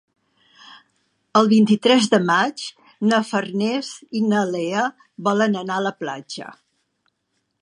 El 1.41 1.49
vint-i-tres 1.51 2.07
de 2.15 2.21
maig 2.31 2.65
na 3.11 3.21
Farners 3.33 3.93
i 4.21 4.25
na 4.33 4.43
Lea 4.57 4.89
volen 5.31 5.63
anar 5.65 5.81
a 5.81 5.89
la 5.91 5.97
platja. 6.03 6.53